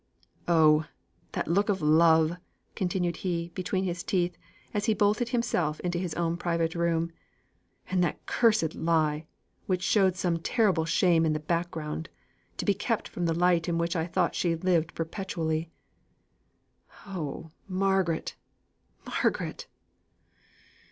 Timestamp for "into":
5.81-5.99